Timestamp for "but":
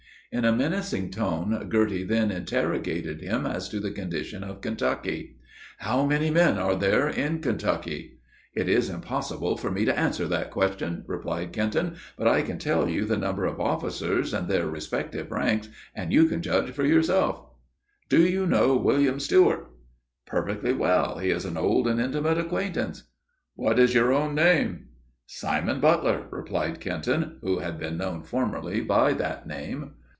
12.17-12.29